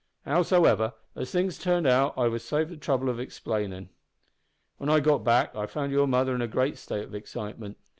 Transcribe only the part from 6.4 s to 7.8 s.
a great state of excitement.